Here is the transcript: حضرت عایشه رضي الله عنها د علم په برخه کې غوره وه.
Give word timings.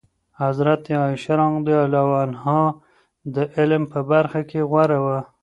حضرت 0.41 0.83
عایشه 0.99 1.33
رضي 1.57 1.75
الله 1.83 2.07
عنها 2.23 2.61
د 3.35 3.37
علم 3.55 3.83
په 3.93 3.99
برخه 4.11 4.41
کې 4.49 4.59
غوره 4.69 4.99
وه. 5.05 5.19